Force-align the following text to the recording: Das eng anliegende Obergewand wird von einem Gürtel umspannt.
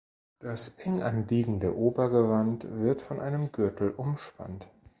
Das 0.39 0.79
eng 0.79 1.03
anliegende 1.03 1.77
Obergewand 1.77 2.65
wird 2.67 3.03
von 3.03 3.19
einem 3.19 3.51
Gürtel 3.51 3.91
umspannt. 3.91 4.67